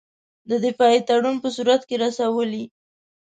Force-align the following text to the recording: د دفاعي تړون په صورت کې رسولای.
د 0.49 0.51
دفاعي 0.65 0.99
تړون 1.07 1.35
په 1.43 1.49
صورت 1.55 1.81
کې 1.89 1.95
رسولای. 2.03 2.63